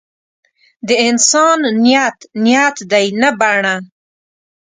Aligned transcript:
د 0.87 0.89
انسان 1.07 1.59
نیت 1.83 2.17
نیت 2.43 2.77
دی 2.91 3.07
نه 3.21 3.29
بڼه. 3.39 3.75